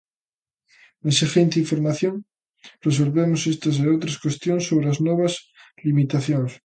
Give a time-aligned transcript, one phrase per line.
[1.03, 2.13] Na seguinte información
[2.87, 5.33] resolvemos estas e outras cuestións sobre as novas
[5.87, 6.51] limitacións.